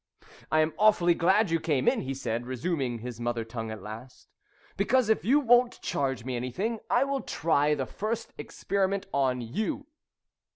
"I 0.51 0.61
am 0.61 0.73
awfully 0.79 1.13
glad 1.13 1.51
you 1.51 1.59
came 1.59 1.87
in," 1.87 2.01
he 2.01 2.15
said, 2.15 2.47
resuming 2.47 2.97
his 2.97 3.19
mother 3.19 3.45
tongue 3.45 3.69
at 3.69 3.83
last 3.83 4.29
"because 4.75 5.09
if 5.09 5.23
you 5.23 5.39
won't 5.39 5.79
charge 5.83 6.25
me 6.25 6.35
anything 6.35 6.79
I 6.89 7.03
will 7.03 7.21
try 7.21 7.75
the 7.75 7.85
first 7.85 8.33
experiment 8.35 9.05
on 9.13 9.41
you." 9.41 9.85